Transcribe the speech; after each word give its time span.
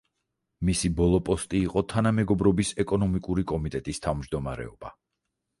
მისი 0.69 0.89
ბოლო 0.99 1.19
პოსტი 1.27 1.61
იყო 1.67 1.83
თანამეგობრობის 1.93 2.73
ეკონომიკური 2.85 3.47
კომიტეტის 3.53 4.05
თავმჯდომარეობა. 4.07 4.97